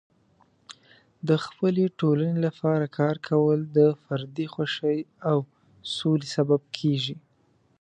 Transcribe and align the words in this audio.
د 1.27 1.29
خپلې 1.45 1.83
ټولنې 1.99 2.37
لپاره 2.47 2.85
کار 2.97 3.15
کول 3.29 3.59
د 3.77 3.79
فردي 4.03 4.47
خوښۍ 4.53 4.99
او 5.29 5.37
د 5.45 5.47
سولې 5.97 6.27
سبب 6.35 6.61
کیږي. 6.77 7.15